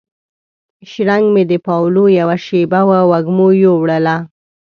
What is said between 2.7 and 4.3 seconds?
وه وږمو یووړله